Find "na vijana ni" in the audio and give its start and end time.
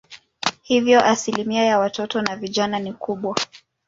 2.21-2.93